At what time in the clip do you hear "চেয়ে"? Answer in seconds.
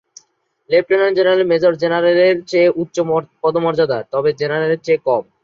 2.49-2.69, 4.85-5.03